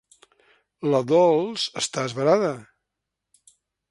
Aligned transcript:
La 0.93 1.01
Dols 1.11 1.67
està 1.83 2.07
esverada. 2.11 2.51